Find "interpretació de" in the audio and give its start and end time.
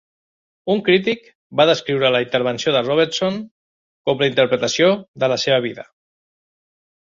4.33-5.31